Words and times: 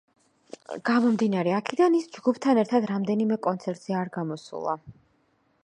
გამომდინარე 0.89 1.51
აქედან, 1.57 1.97
ის 1.99 2.09
ჯგუფთან 2.17 2.61
ერთად 2.63 2.89
რამდენიმე 2.93 3.39
კონცერტზე 3.49 3.99
არ 4.01 4.11
გამოსულა. 4.17 4.75